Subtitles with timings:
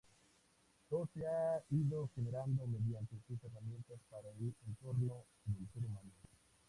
[0.89, 6.09] Todo se ha ido generando mediante sus herramientas para el entorno del ser humano.